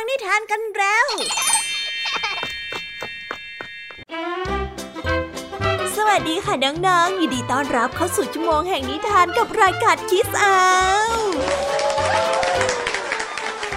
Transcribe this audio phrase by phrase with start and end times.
[0.00, 1.06] ังนิทานกันแล้ว
[5.96, 10.58] สวัสดีค่ะน้องๆ ยินดีต้อนรับเข้าสู่ชั่วโมงแห่งนิทานกับรายการคิสอา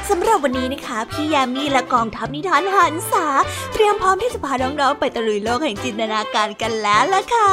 [0.10, 3.27] สำหรับวันนี้นะคะ พี่ยามีและกองทัพนิทานหันษา
[3.73, 7.51] เตรียมพร้อมที่จะพาน้องๆไปตะลุยโลกแห่งจินตนาการกันแล้วล่ะค่ะ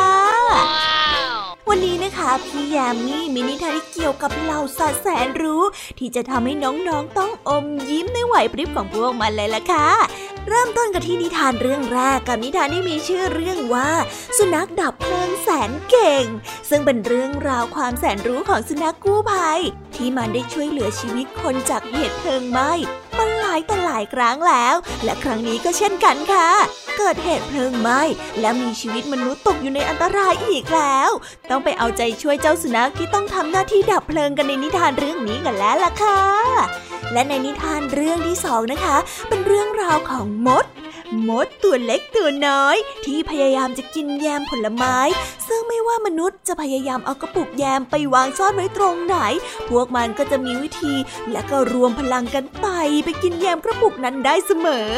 [1.73, 5.63] วันนี้นะคะพี่ยามีมินิทานที่เกี่ยวกับเหล่าสัตว์แสนรู้
[5.99, 9.89] ที่จะทำให้น้องๆต้องอมยิ้มในไหวพริบของพวกมันเลยล่ะค่ะ
[10.49, 13.91] เริ่มต้นกันที่นิทานเรื่องแรกกับนิทานที่มีชื่อเรื่องว่า
[14.37, 16.25] สุนัขดับเพลิงแสนเก่ง
[16.71, 19.61] ซึ่งเป็นเรื่องราวความแสนรู้ของสุนัขกู้ภัย
[19.97, 22.73] ที่มันได้ช่วยเหลือชีวิตคนจากเหตุเพลิงไหม้
[23.17, 26.51] มาหลายต่อหลายครั้งแล้ว และครั้งนี้ก็เช่นกันค่ะ
[26.99, 28.01] เกิดเหตุเพลิงไหม้
[28.41, 31.11] และมีชีวิตมนุษย์ตกอยู่ในอันตรายอีกแล้ว
[31.51, 36.21] ต้องไปเอาใจช่วยเจ้าสุนัขที่ต้องทำหน้าที่ดับเพลิงกันในนิทานเรื่องนี้กันแล้วล่ะค่ะ
[37.13, 38.97] และในนิทานเรื่องที่สองนะคะ
[39.29, 40.65] เป็นเรื่องราวของมด
[41.29, 44.99] มดตัวเล็กตัวน้อย ที่พยายามจะกินแยมผลไม้
[45.49, 49.17] ซึ่งไม่ว่ามนุษย์จะพยายามเอากระปุกแยมไปวางซ่อนไว้ตรงไหน
[49.69, 50.95] พวกมันก็จะมีวิธี
[51.33, 54.89] และก็รวมพลังกันไต่ไปกินแยมกระปุกนั้นได้เสมอ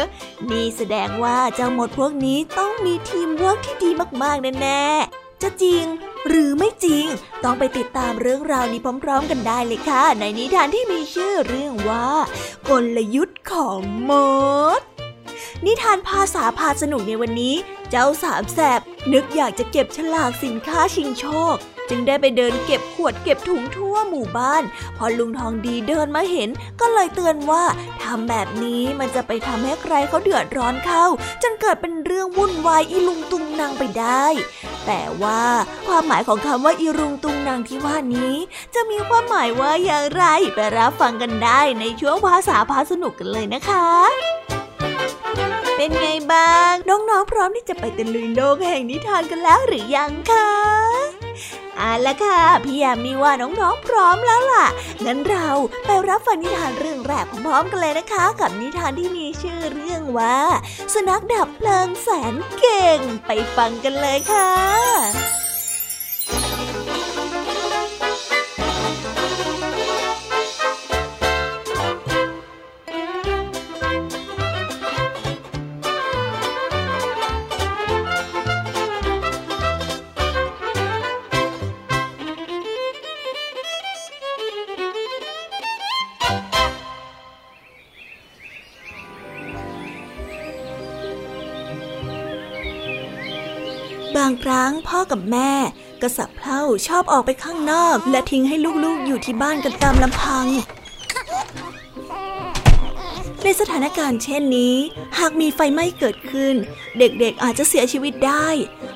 [0.51, 3.91] นี่แสดงว่าเจ้ามดพวกนี้ต้องมีทีมเวิร์กที่ดี
[4.23, 5.85] มากๆแน่ๆ จะจริง
[6.29, 7.07] หรือไม่จริง
[7.45, 12.09] ต้องไปติดตามเรื่องราวนี้พร้อม ๆ กันได้เลยค่ะ ในนิทานที่มีชื่อเรื่องว่า
[12.71, 13.81] กลยุทธ์ของ
[14.11, 14.13] ม
[14.79, 14.81] ด
[15.67, 17.55] นิทานภาษาพาสนุกในวันนี้
[17.91, 18.81] เจ้าสามแสบ
[19.13, 21.57] นึกอยากจะเก็บฉลากสินค้าชิงโชค
[21.91, 24.63] จึงได้ไปเดินเก็บขวดเก็บถุงทั่วหมู่บ้าน
[24.97, 27.65] พอลุงทองดีเดินมาเห็น ก็เลยเตือนว่า
[28.03, 31.07] ทำแบบนี้มันจะไปทำให้ใครเขาเดือดร้อนเข้า
[31.43, 34.27] จนเกิดเป็นเรื่องวุ่นวายอีลุงตุงนางไปได้
[34.87, 35.43] แต่ว่า
[35.87, 38.35] ความหมายของคำว่าอีรุงตุงนางที่ว่านี้
[38.75, 40.25] จะมีความหมายว่าอย่างไร
[40.55, 43.89] ไปรับฟังกันได้ในช่วงภาษาพาสนุกกันเลยนะคะ
[45.77, 51.20] เป็นไงบ้าง น้องๆพร้อมที่จะไปตะลุยโลกแห่งนิทานกันแล้วหรือยังคะ
[51.77, 54.67] เอาละค่ะ พี่ยามีว่าน้องๆพร้อมแล้วล่ะ
[55.05, 55.49] งั้นเรา
[55.87, 60.39] ไปรับฟังนิทานเรื่องแรกพร้อมกันเลยนะคะ กับนิทานที่มีชื่อเรื่องว่า
[60.93, 95.53] สุนัขดับเพลิงแสนเก่ง ไปฟังกันเลยค่ะางครั้งพ่อกับแม่
[96.03, 100.47] กระสับเพล่าชอบออกไปข้างนอก และทิ้งให้ลูกๆอยู่ที่บ้านกันตามลำพัง
[103.45, 104.77] ในสถานการณ์เช่นนี้
[105.19, 106.55] หากมีไฟไหม้เกิดขึ้น
[106.99, 108.49] เด็กๆอาจจะเสียชีวิตได้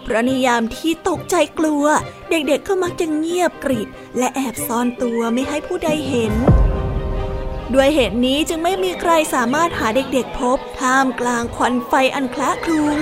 [0.03, 1.85] เพราะในยามที่ตกใจกลัว
[2.31, 6.33] เด็กๆก็มักจะเงียบกริบและแอบซ่อนตัวไม่ให้ผู้ใดเห็น
[7.75, 13.01] ด้วยเหตุนี้จึงไม่มีใครสามารถหาเด็กๆพบท่ามกลางควันไฟอันคละคลุ้ง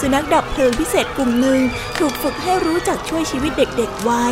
[0.00, 1.60] สุนัขดับเพลิงพิเศษกลุ่มหนึ่ง
[1.98, 4.26] ถูกฝึกให้รู้จักช่วยชีวิตเด็กๆไว้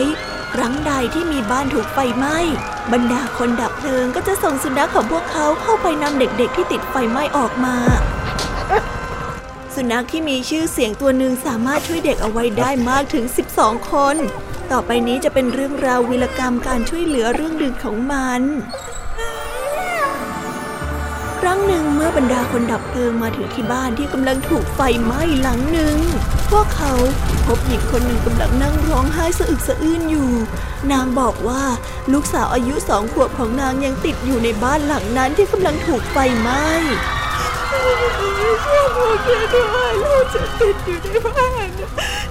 [0.54, 2.38] ครั้งใดที่มีบ้านถูกไฟไหม้
[2.92, 7.76] บรรดาคนดับเพลิงก็จะส่งสุนัขของพวกเขาเข้าไปนำเด็กๆ ที่ติดไฟไหม้ออกมา
[9.74, 13.24] สุนัขที่มีชื่อเสียงตัวหนึ่งสามารถช่วยเด็กเอาไว้ได้มากถึง
[13.58, 14.16] 12 คน
[14.70, 18.42] ต่อไปนี้จะเป็นเรื่องราววีรกรรมการช่วยเหลือเรื่องดึกของมัน
[21.40, 25.96] ครั้งหนึ่งเมื่อบรรดาคนดับเพลิงมาถึงที่บ้านที่กำลังถูกไฟไหม้หลังหนึ่ง
[26.50, 26.92] พวกเขา
[27.46, 30.30] พบหญิงคนหนึ่งกำลังนั่งร้องไห้สะอึกสะอื้นอยู่
[30.92, 31.62] นางบอกว่า
[32.12, 36.66] ลูกสาวอายุสองขวบของนางยังติดอยู่ในบ้านหลังนั้นที่กำลังถูกไฟไหม้
[37.70, 41.70] ช่วยลูกด้วยลูกจะติดอยู่ในบ้าน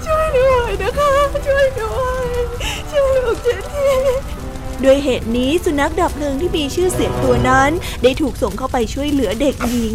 [0.04, 1.12] ช่วยด้วยนะคะ
[1.46, 2.26] ช่วยด้วย
[2.90, 3.86] ช่วยลูกฉันที
[4.84, 7.70] ด้วยเหตุนี้สุนัขดับเพลิงที่มีชื่อเสียงตัวนั้น
[8.02, 9.94] ได้ถูกส่งเข้าไปช่วยเหลือเด็กหญิง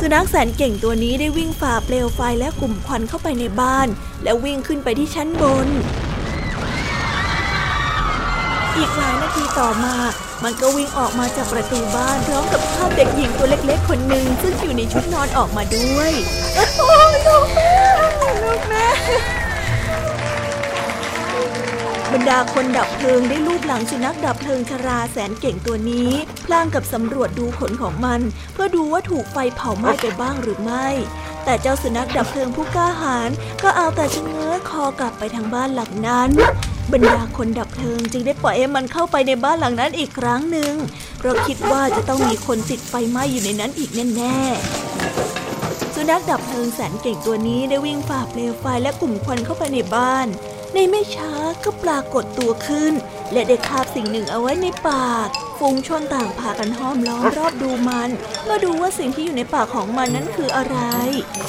[0.00, 3.88] สุนัขแสนเก่งตัวนี้ได้วิ่งฝ่าเปลวไฟและกลุ่มควันเข้าไปในบ้าน
[4.24, 5.68] และวิ่งขึ้นไปที่ชั้นบน
[8.76, 9.94] อีกหลายนาทีต่อมา
[10.44, 16.12] มันก็วิ่งออกมาจากประตูบ้านพร้อมกับภาพเด็กหญิงตัวเล็ก ๆ คนหนึ่งซึ่งอยู่ในชุดนอนออกมาด้วย
[16.76, 16.88] โอ้
[17.26, 17.72] ลูกแม่
[18.44, 18.86] ลูกแม่
[22.14, 26.10] บรรดาคนดับเพลิงได้ลูบหลังสุนัขดับเพลิงชราแสนเก่งตัวนี้
[26.46, 28.20] พลางกับสำรวจดูผลของมัน
[28.52, 30.88] เพื่อดูว่าถูกไฟเผาไหม้ไปบ้างหรือไม่
[31.44, 33.30] แต่เจ้าสุนัขดับเพลิงผู้กล้าหาญ
[33.62, 36.30] ก็เอาแต่ชะเง้อคอกลับไปทางบ้านหลังนั้น
[36.92, 40.74] บรรดาคนดับเพลิงจึงได้ปล่อยให้มันเข้าไปในบ้านหลังนั้นอีกครั้งหนึ่ง
[41.18, 50.28] เพราะคิดว่าจะต้องมีคนติดไฟไหม้อยู่ในนั้นอีกแน่ๆ สุนัขดับเพลิงแสนเก่งตัวนี้ได้วิ่งฝ่าเปลวไฟและกลุ่มควันเข้าไปในบ้าน
[50.74, 51.32] ในไม่ช้า
[51.64, 52.92] ก็ปรากฏตัวขึ้น
[53.32, 55.28] และได้คาบสิ่งหนึ่งเอาไว้ในปาก
[55.58, 58.10] ฝูงชนต่างพากันห้อมล้อมรอบดูมัน
[58.48, 60.78] มาดูว่าสิ่งที่อยู่ในปากของมันนั้นคืออะไร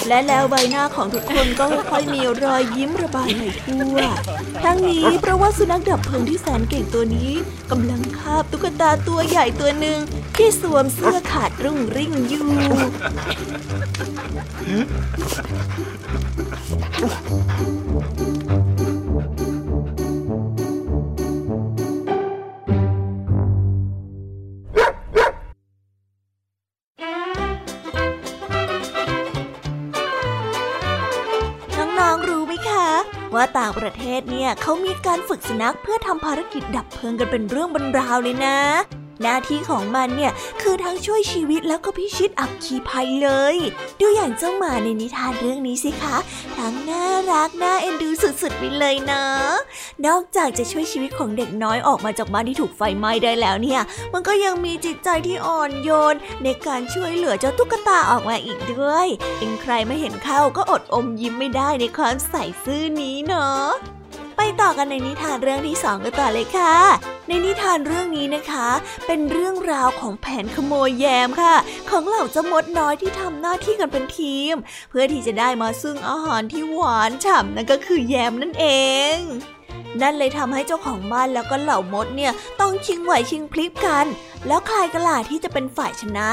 [0.07, 3.97] และแล้วใบหน้าของทุกคนก็ค่อยๆมีรอยยิ้มระบายไปทั่ว
[4.63, 7.31] ทั้งนี้เพราะว่าสุนัขดับเพลิงที่แสนเก่งตัวนี้
[7.71, 9.99] กำลังคาบตุ๊กตาตัวใหญ่ตัวหนึ่ง
[10.37, 12.49] ที่สวมเสื้อขาดรุ่งริ่งอยู่
[33.85, 38.57] ประเทศเนี่ยเขามีการฝึกสุนัขเพื่อทำภารกิจดับเพลิงกันเป็นเรื่องบรรราวเลยนะ
[39.21, 40.31] หน้าที่ของมันเนี่ย
[40.61, 43.55] คือทั้งช่วยชีวิตแล้วก็พิชิตอัคคีภัยเลย
[43.99, 46.17] ดูอย่างเจ้าหมาในนิทานเรื่องนี้สิคะ
[46.57, 49.51] ทั้งน่ารักน่าเอ็นดูสุดๆไปเลยเนาะ
[50.05, 53.81] นอกจากจะช่วยชีวิตของเด็กน้อยออกมาจากบ้านที่ถูกไฟไหม้ได้แล้วเนี่ย
[54.13, 59.07] มันก็ยังมีจิตใจที่อ่อนโยน ในการช่วยเหลือเจ้าตุ๊กตาออกมาอีกด้วย
[59.39, 63.67] เองใครไม่เห็นเข้าก็อดอมยิ้มไม่ได้ในความใส่ซื่อนี้เนาะ
[64.37, 66.75] ไปต่อกันในนิทานเรื่องที่สองกันต่อเลยค่ะ
[67.27, 68.67] ในนิทานเรื่องนี้นะคะ
[69.07, 71.55] เป็นเรื่องราวของแผนขโมยแยมค่ะ
[71.89, 74.55] ของเหล่าเจ้ามดน้อยที่ทำหน้าที่กันเป็นทีม
[74.89, 78.65] เพื่อที่จะได้มาซึ่งอาหารที่หวานฉ่ำนั่นก็คือแยมนั่นเอ
[79.15, 79.17] ง
[80.01, 84.05] นั่นเลยทำให้เจ้าของบ้านแล้วก็เหล่ามดเนี่ยต้องชิงไหวชิงพลิบกัน
[84.47, 86.29] แล้วใครกันล่ะที่จะเป็นฝ่ายชนะ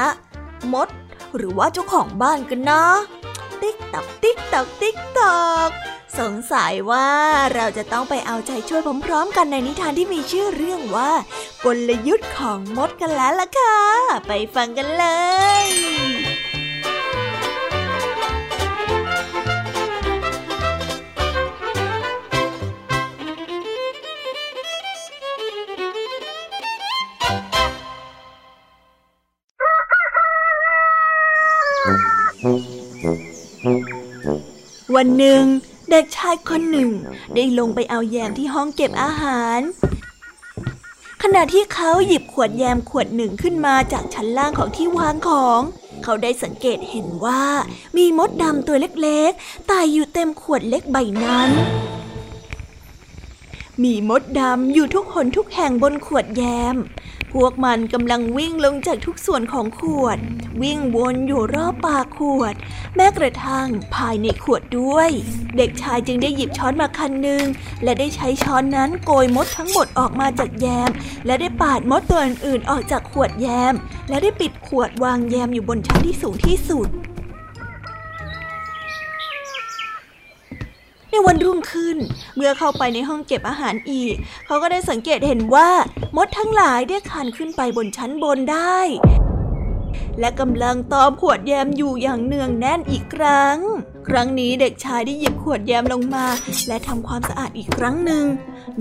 [0.73, 0.87] มด
[1.35, 2.83] หรือว่าเจ้าของบ้านกันนะ
[3.61, 5.69] ติ๊กตอกติ๊กตอกติ๊กตอก
[6.19, 7.09] สงสัยว่า
[7.55, 11.11] เราจะต้องไปเอาใจช่วยพร้อมๆกันในนิทานที่มีชื่อเรื่องว่า
[11.65, 13.77] กลยุทธ์ของมดกันแล้วล่ะค่ะ
[14.27, 15.05] ไปฟังกันเล
[15.65, 15.67] ย
[34.95, 35.43] วันหนึ่ง
[35.89, 36.89] เด็กชายคนหนึ่ง
[37.35, 39.59] ได้ลงไปเอาแยมที่ห้องเก็บอาหาร
[41.23, 45.61] ขณะที่เขาหยิบขวดแยมขวดหนึ่งขึ้นมาจากชั้นล่างของที่วางของ
[46.03, 47.43] เขาได้สังเกตเห็นว่า
[47.97, 51.49] มีมดดำตัวเล็กๆตายอยู่เต็มขวดเล็กใบนั้น
[53.81, 56.43] มีมดดำอยู่ทุกคนทุกแห่งบนขวดแย
[56.73, 56.75] ม
[57.31, 60.17] พวกมันกำลังวิ่งลงจากทุกส่วนของขวด
[60.61, 62.53] วิ่งวนอยู่รอบปากขวด
[62.95, 65.09] แม้กระทั่งภายในขวดด้วย
[65.57, 67.43] เด็กชายจึงได้หยิบช้อนมาคันหนึ่ง
[67.83, 70.89] และได้ใช้ช้อนนั้นโกยมดทั้งหมดออกมาจากแยม
[71.25, 73.73] และได้ปาดมดตัวอื่นๆออกจากขวดแยม
[74.09, 76.89] และได้ปิดขวดวางแยมอยู่บนชั้นที่สูงที่สุด
[81.13, 81.97] ในวันรุ่งขึ้น
[82.35, 84.15] เมื่อเข้าไปในห้องเก็บอาหารอีก
[84.45, 85.69] เขาก็ได้สังเกตเห็นว่า
[86.15, 88.79] มดทั้งหลายได้คานขึ้นไปบนชั้นบนได้
[90.19, 93.57] และกำลังตอมขวดแยมอยู่อย่างเนืองแน่นอีกครั้ง
[94.07, 96.25] ครั้งนี้เด็กชายได้หยิบขวดแยมลงมา
[96.67, 98.25] และทำความสะอาดอีกครั้งหนึ่ง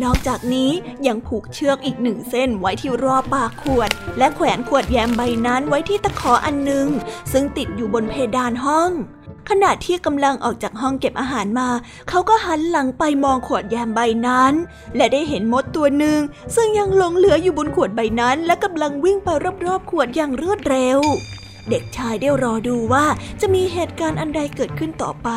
[0.03, 0.71] นอกจากนี้
[1.07, 6.89] ยังผูกเชือกอีกหนึ่งเส้นไว้ที่รอบปากขวด และแขวนขวดแยมใบนั้นไว้ที่ตะขออันหนึ่ง
[7.33, 8.91] ซึ่งติดอยู่บนเพดานห้อง
[9.49, 11.69] ขณะที่กำลังออกจากห้องเก็บอาหารมา
[12.09, 14.53] เขาก็หันหลังไปมองขวดแยมใบนั้น
[14.97, 16.21] และได้เห็นมดตัวหนึ่ง
[16.55, 19.29] ซึ่งยังหลงเหลืออยู่บนขวดใบนั้น และกำลังวิ่งไป
[19.67, 21.01] รอบๆขวดอย่างรวดเร็ว
[21.71, 23.07] เด็กชายได้รอดูว่า
[23.41, 25.29] จะมีเหตุการณ์อันใดเกิดขึ้นต่อไป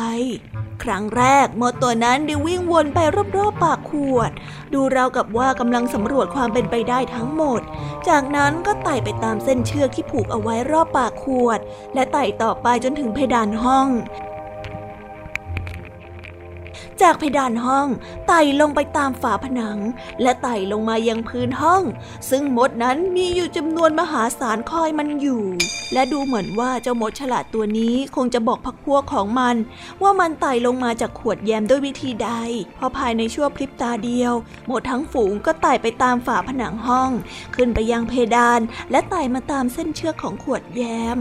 [0.84, 2.98] ครั้งแรกมดตัวนั้นได้วิ่งวนไป
[3.36, 4.30] รอบๆปากขวด
[4.74, 7.60] ดูราวกับว่ากำลังสำรวจความเป็นไปได้ทั้งหมด
[8.08, 11.60] จากนั้นก็ไต่ไปตามเส้นเชือกที่ผูกเอาไว้รอบปากขวด
[11.94, 13.88] และไต่ต่อไปจนถึงเพดานห้อง
[17.02, 17.88] จากเพดานห้อง
[18.28, 19.78] ไต่ลงไปตามฝาผนัง
[20.22, 21.82] และไต่ลงมายังพื้นห้อง
[22.30, 25.44] ซึ่งมดนั้นมีอยู่จำนวนมหาศาลคอยมันอยู่
[25.92, 29.56] และดูเหมือนว่าเจ้ามดฉลาดตัวนี้คงจะบอกพักพวกของมัน
[30.02, 32.30] ว่ามันไต่ลงมาจากขวดแยมด้วยวิธีใด
[32.78, 34.32] พอภายในชั่วพริบตาเดียว
[34.70, 37.10] มดทั้งฝูงก็ไต่ไปตามฝาผนังห้อง
[37.54, 38.60] ขึ้นไปยังเพดาน
[38.90, 40.82] และไต่มาตามเส้นเชือกของขวดแย
[41.16, 41.18] ม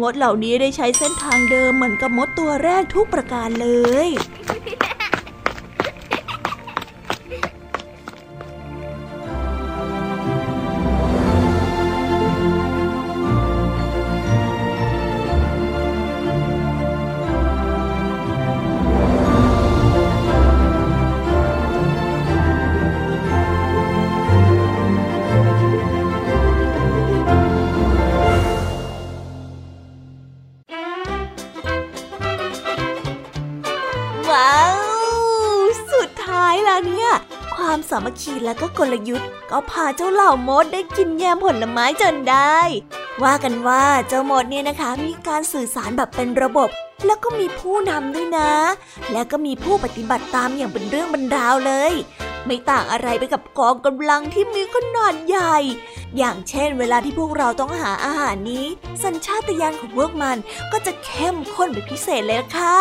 [0.00, 3.68] มดเหล่านี้ได้ใช้เส้นทางเดิมเหมือนกับมดตัวแรกทุกประการเล
[4.06, 4.08] ย
[4.64, 42.58] เนี่ยีและก็กลยุทธ์ ก็พาเจ้าเหล่ามดได้กินแยมผลไม้จนได้
[43.22, 46.68] ว่ากันว่าเจ้ามดเนี่ยนะคะ มีการสื่อสารแบบเป็นระบบ
[47.06, 48.50] แล้วก็มีผู้นำด้วยนะ
[49.12, 51.92] และก็มีผู้ปฏิบัติตามอย่างเป็นเรื่องบรรดาวเลย
[52.46, 55.56] ไม่ต่างอะไรไปกับกองกำลังที่มีขนาดใหญ่
[56.16, 58.66] อย่างเช่น เวลาที่พวกเราต้องหาอาหารนี้
[59.02, 60.36] สัญชาตญาณของพวกมัน
[60.72, 62.76] ก็จะเข้มข้นเป็นพิเศษเลยค่ะ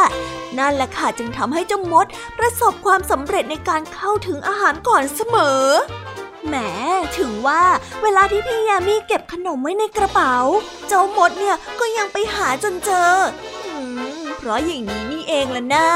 [0.58, 2.06] นั่นแหละค่ะจึงทำให้เจ้ามด
[2.40, 5.66] ประสบความสำเร็จในการเข้าถึงอาหารก่อนเสมอ
[6.48, 6.56] แหม
[7.18, 7.64] ถึงว่า
[8.02, 10.36] เวลาที่พี่ยามีเก็บขนมไว้ในกระเป๋า
[10.88, 13.14] เจ้ามดเนี่ยก็ยังไปหาจนเจอ
[14.38, 15.88] เพราะอย่างนี้นี่เองล่ะนะ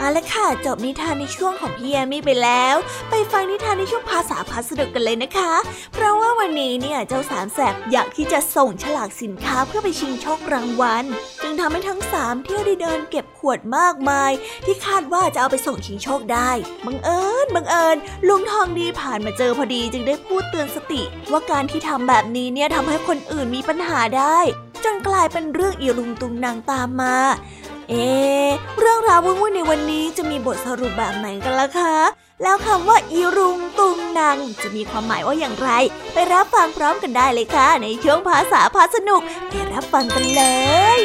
[0.00, 2.76] เอาละค่ะ จบนิทานในช่วงของพี่แอมี่ไปแล้ว
[3.10, 5.52] ไปฟังนิทานในช่วงภาษาพาสนุกกันเลยนะคะ
[5.92, 11.04] เพราะว่าวันนี้เนี่ยเจ้าสามแสบอยากที่จะส่งฉลากสินค้าเพื่อไปชิงโชครางวัล
[11.42, 14.32] จึงทำให้ทั้งสามเที่ยวได้เดินเก็บขวดมากมาย
[14.64, 16.50] ที่คาดว่าจะเอาไปส่งชิงโชคได้
[16.86, 17.96] บังเอิญบังเอิญ
[18.28, 21.02] ลุงทองดีผ่านมาเจอพอดีจึงได้พูดเตือนสติ
[21.32, 24.38] ว่าการที่ทำแบบนี้เนี่ยทำให้คนอื่นมีปัญหาได้
[24.84, 27.16] จนกลายเป็นเรื่องอีลุงตุงนางตามมา
[27.90, 28.08] เอ๊
[28.80, 31.96] เรื่องราววุ่นๆในวันนี้จะมีบทสรุปแบบไหนกันล่ะคะ
[32.42, 35.70] แล้วคำว่าอีรุงตุงนางจะมีความหมายว่าอย่างไร
[36.12, 40.42] ไปรับฟังพร้อมกันได้เลยค่ะ ในช่วงภาษาพาสนุก ไปรับฟังกันเล
[40.98, 41.00] ย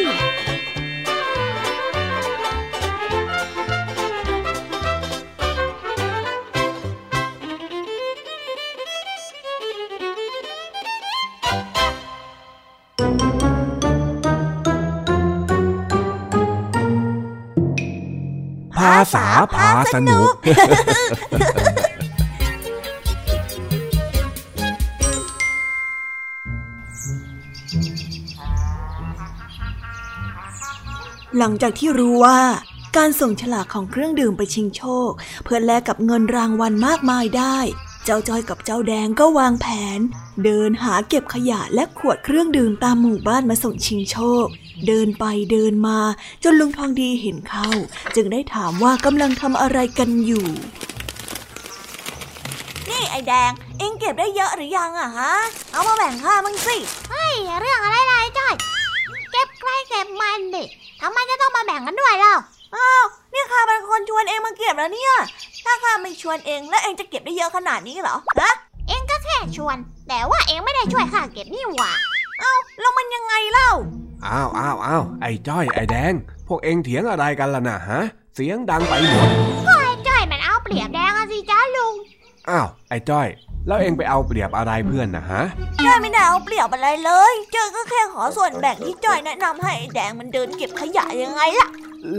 [19.14, 20.32] ษาพาสนุก
[31.40, 32.40] หลังจากที่รู้ว่า
[32.98, 35.10] การส่งฉลากของเครื่องดื่มไปชิงโชค
[35.44, 37.58] เพื่อแลกกับเงินรางวัลมากมายได้
[38.06, 39.68] เจ้าจ้อยกับเจ้าแดงก็วางแผ
[39.98, 40.00] น
[40.44, 44.46] เดินหาเก็บขยะและขวดเครื่องดื่มตามหมู่บ้านมาส่งชิงโชค
[44.88, 46.00] เดินไปเดินมา
[46.44, 47.70] จนลุงทองดีเห็นเข้า
[48.16, 50.48] จึงได้ถามว่ากำลังทำอะไรกันอยู่
[52.90, 55.34] นี่ไอแดง เอ็งเก็บได้เยอะหรือยังอะฮะ
[55.72, 56.78] เอามาแบ่งข้ามึงสิ
[57.10, 58.56] เฮ้ยเรื่องอะไรไรจ้อย
[59.32, 60.64] เก็บใครเก็บมันดิ
[61.02, 62.36] ทำไมจะต้องมาแบ่งกันด้วยเล่า
[62.76, 65.14] อ้าวนี่ข้าเป็นคนชวนเองมาเก็บแล้วเนี่ย
[65.66, 68.54] ถ้าข้าไม่ชวนเองแล้วเองจะเก็บได้เยอะขนาดนี้เหรอฮะ
[68.88, 69.78] เองก็แค่ชวน
[70.10, 71.92] แต่ว่าเองไม่ได้ช่วยข้าเก็บนี่หว่า
[72.40, 73.72] เอ้าแล้วมันยังไงเล่า
[74.26, 76.14] อ้าวอ้าวอ้าวไอ้จ้อยไอ้แดง
[76.48, 78.02] พวกเองเถียงอะไรกันล่ะนะฮะ
[78.36, 79.30] เสียงดังไปหมด
[79.68, 81.94] ก็ไอ้จ้อยมันเอาเปรียบแดงอะสิจ้าลุง
[82.50, 83.28] อ้าวไอ้จ้อย
[83.68, 85.42] แล้วเองไปเอาเปรียบอะไรเพื่อนนะฮะ
[85.86, 91.70] จ้อยไม่ได้เอาเปรียบอะไรเลยเจอก็แค่ขอส่วนแบ่งที่จ้อยแนะนำให้แดงมันเดินเก็บขยะยังไงล่ะ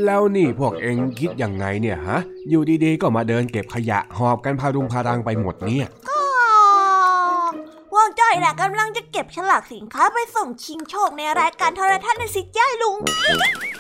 [0.05, 5.87] แล้วนี่พวกเองคิดยังไงเนี่ยฮะ อยู่ดีๆ ก็มาเดินเก็บขยะหอบกันพารุงพารังไปหมดเนี่ย
[7.95, 12.97] วงจ้อยน่ะกำลังจะเก็บฉลากสินค้าไปส่งชิงโชคในรายการโทรทัศน์นะสิจ้าลุง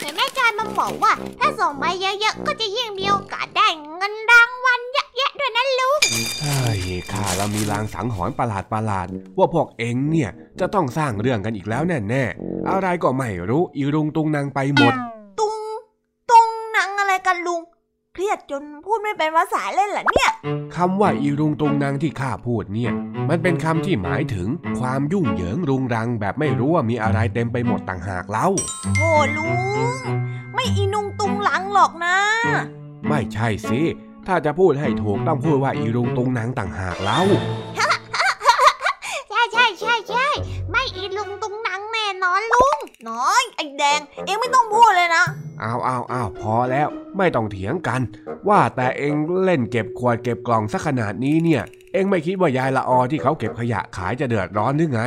[0.00, 6.00] เห็นแม่จอยมันบอกว่า ถ้าส่งมาเยอะๆ ก็จะยิ่งมีโอกาสได้เงินรางวัลเยอะแยะด้วยนะลุง
[6.40, 6.80] เฮ้ย
[7.12, 9.06] ข้าเรามีลางสังหรณ์ประหลาดประหลาด
[9.38, 10.30] ว่าพวกเอ็งเนี่ย
[10.60, 14.94] จะต้องสร้างเรื่องกันอีกแล้วแน่ๆ อะไรก็ไม่รู้อีรุงตุงนางไปหมด
[18.16, 20.30] เครียดจนพูดไม่เป็นภาษาเล่นเหรอเนี่ย
[20.76, 22.92] คำว่าอีรุงตุงนางที่ข้าพูดเนี่ย
[23.28, 28.46] มันเป็นคำที่หมายถึงความยุ่งเหยิงรุงรังแบบไม่รู้ว่ามีอะไรเต็มไปหมดต่างหากเล่า
[28.98, 29.98] โอ้ลุง
[30.54, 32.16] ไม่อีนุงตุงหลังหรอกนะ
[33.08, 33.80] ไม่ใช่สิ
[34.26, 37.20] ถ้าจะพูดให้ถูกต้องพูดว่าอีรุงตุงนางต่างหากเล่า
[39.30, 40.28] ใช่ใช่ใช่ใช่
[40.70, 42.78] ไม่อีลุงตุงนางแน่นอนลุง
[43.10, 45.24] น้อยไอ้แดง เอ็งไม่ต้องพูดเลยนะ
[45.60, 48.00] เอาเอาเอาพอแล้วไม่ต้องเถียงกัน
[48.48, 55.02] ว่าแต่เองเล่นเก็บขวดเก็บกล่องสักขนาดนี้เนี่ย เองไม่คิดว่ายายละออที่เขาเก็บขยะขายจะเดือดร้อนหรือไง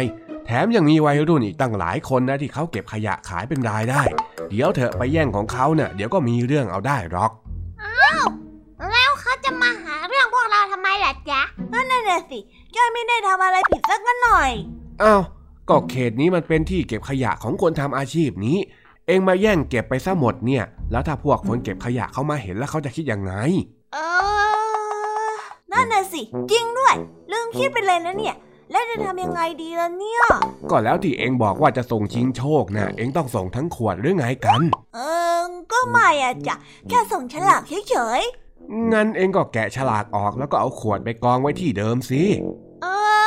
[0.46, 4.02] แถมยังมีวัยรุ่นอีกตั้งหลายคนนะที่เขาเก็บขยะขายเป็นรายได้
[4.50, 7.32] เดี๋ยวเถอะไปแย่งของเขาเนะ่ยเดี๋ยวก็มีเรื่องเอาได้หรอก
[7.84, 8.26] อ้าว
[8.92, 11.42] แล้วเขาจะมาหาเรื่องพวกเราทำไมล่ะจ๊ะ
[11.74, 12.40] นั่นน่ะสิ
[12.76, 14.52] จ้อยไม่ได้ทำอะไรผิดสักหน่อย
[15.04, 15.22] อ้าว
[15.70, 18.58] ก็เขตนี้มันเป็นที่เก็บขยะของคนทำอาชีพนี้
[19.08, 23.34] เองมาแย่งเก็บไปซะหมดเนี่ย แล้วถ้าพวกคนเก็บขยะเขามาเห็นแล้วเขาจะคิดยังไง
[23.94, 23.98] เอ
[25.30, 25.34] อ
[25.72, 26.22] นั่นน่ะสิ
[26.52, 26.96] จริงด้วย
[27.32, 28.36] ลืมคิดไปเลยนะเนี่ย
[28.72, 30.22] แล้วจะทำยังไงดีล่ะเนี่ย
[30.70, 34.62] ก็แล้วที่เองบอกว่าจะส่งชิงโชคนะ เองต้องส่งทั้งขวดหรือไงกัน
[34.96, 35.00] เอ
[35.42, 36.56] อ ก็ไม่อะจ้ะ
[36.90, 42.24] แค่ส่งฉลากเฉยๆ งั้นเองก็แกะฉลากออกแล้วก็เอาขวดไปกองไว้ที่เดิมสิ
[42.84, 42.88] เอ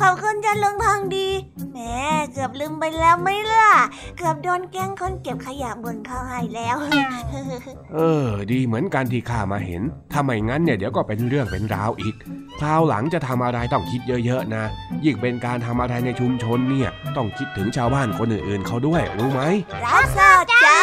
[0.00, 1.28] ขอบคุณจันลุงทองดี
[1.72, 3.70] แม่เกือบลืมไปแล้วไม่ล่ะ
[4.16, 6.76] เกือบโดนแกล้งคนเก็บขยะบนเขาให้แล้ว
[7.94, 9.82] เออ ดีเหมือนกันที่ข้ามาเห็น
[10.12, 12.14] ถ้าไม่งั้นเนี่ยเดี๋ยวก็เป็นเรื่องเป็นราวอีก
[12.60, 14.64] คราวหลังจะทำอะไรต้องคิดเยอะๆนะ
[15.04, 19.42] ยิ่งเป็นการทำอะไรในชุมชนเนี่ย ต้องคิดถึงชาวบ้านคนอื่นๆเขาด้วยรู้ไหม
[19.84, 20.80] รับทราบจ้า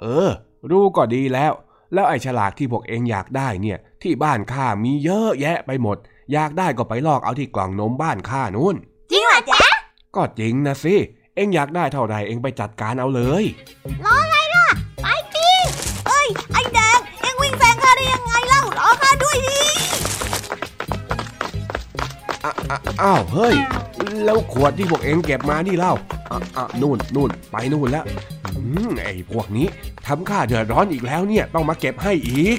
[0.00, 0.30] เออ
[0.70, 1.52] รู้ก็ดีแล้ว
[1.94, 5.98] แล้วไอ้ฉลากที่พวกเองอยากได้เนี่ย ที่บ้านข้ามีเยอะแยะไปหมด
[6.32, 8.76] อยากได้ก็ไปลอกเอาที่กล่องนมบ้านข้านู่น
[9.10, 9.64] จริงเหรอจ๊ะ
[10.16, 10.94] ก็จริงนะสิ
[11.34, 13.44] เองอยากได้เท่าไหร่เองไปจัดการเอาเลย
[14.04, 14.66] รอไงล่ะ
[15.02, 15.50] ไปดิ
[16.06, 19.60] เอ้ย ไอ้แดง เอ็งวิ่งแซงข้าได้ยังไงเล่ารอข้าด้วยดิ
[22.44, 23.54] อะอะอ้าว เฮ้ย
[24.24, 25.94] แล้วขวดที่พวกเองเก็บมานี่เล่า
[26.30, 28.04] อะอะนู่นนู่นไปนู่นแล้ว
[28.56, 29.66] อืมไอ้พวกนี้
[30.06, 32.58] ทำข้าเดือดร้อนอีกแล้วเนี่ยต้องมาเก็บให้อีก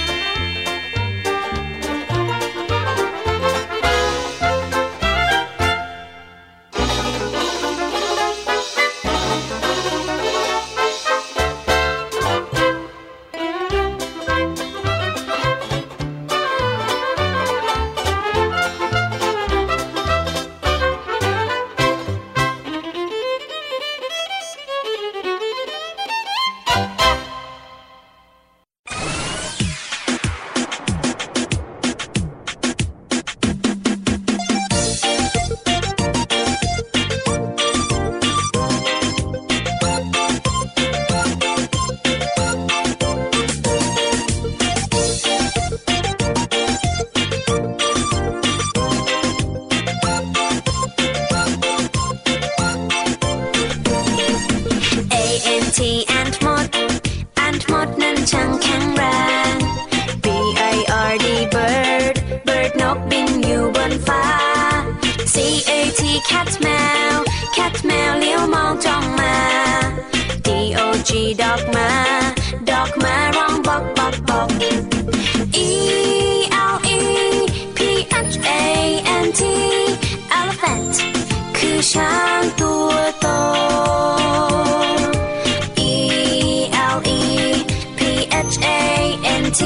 [89.51, 89.63] N T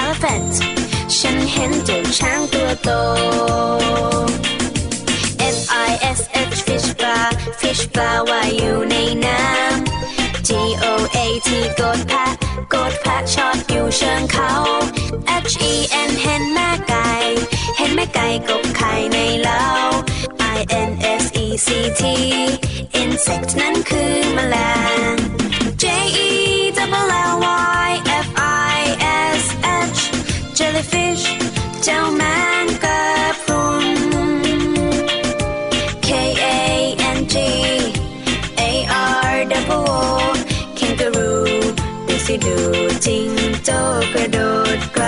[0.00, 0.54] elephant
[1.18, 2.90] ฉันเห็นเจ้าช้างตัวโต
[5.56, 6.20] F I S
[6.54, 7.18] H fish ปลา
[7.60, 10.50] fish ปลาว่ายอยู่ในน้ำ G
[10.82, 11.50] O A T
[11.80, 12.32] กดแพะ
[12.74, 14.52] กดแพะชอดอยู่เชิงเขา
[15.50, 15.74] H E
[16.08, 17.10] N เห็นแม่ไก่
[17.76, 19.64] เห็นแม่ไก่กบไข่ในเล้า
[20.56, 20.90] I N
[21.22, 21.68] S E C
[22.00, 22.02] T
[23.02, 24.56] insect นั้นคือแมล
[25.12, 25.14] ง
[25.82, 25.84] J
[26.26, 26.30] E
[26.76, 27.34] double L
[27.88, 27.91] Y
[30.72, 31.24] jellyfish
[31.84, 32.22] เจ้าแม
[32.64, 33.02] งกะ
[33.44, 33.86] พรุน
[36.06, 36.08] K
[36.42, 36.56] A
[37.16, 37.36] N G
[38.68, 38.70] A
[39.30, 40.04] R double O
[40.78, 41.46] kangaroo
[42.06, 42.56] ดูสิดู
[43.06, 43.28] จิง
[43.64, 43.70] โจ
[44.12, 44.38] กระโด
[44.76, 45.04] ดไกล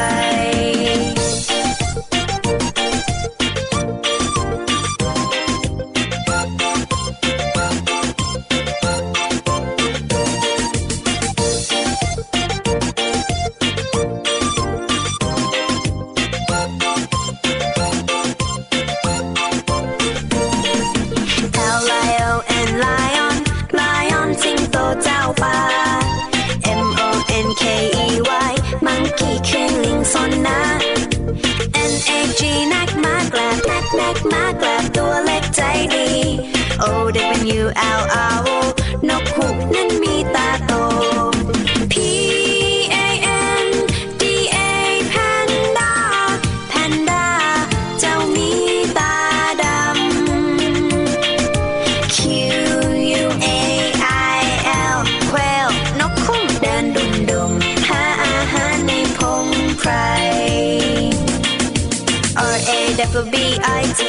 [63.05, 64.03] R-A-B-B-I-T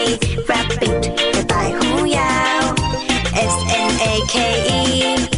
[0.50, 1.04] Rabbit
[1.34, 2.64] กระต่ายหูยาว
[3.54, 3.56] S
[3.92, 4.36] N A K
[4.80, 5.35] E.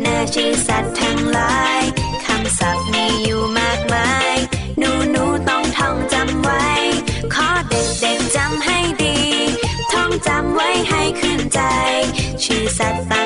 [0.00, 1.82] แน่ชื่สัตว์ทั้งหลาย
[2.26, 4.36] คำศัพท์มีอยู่มากมาย
[4.78, 6.66] หนูหนูต้องท่องจำไว้
[7.34, 9.18] ขอเด็กเด็กจำให้ดี
[9.92, 11.60] ท่องจำไว้ให้ขึ้นใจ
[12.44, 13.21] ชื่สัตว์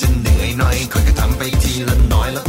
[0.00, 2.47] จะเหนื่อยหน่อยค่อยๆทำไปทีละน้อยแล้ว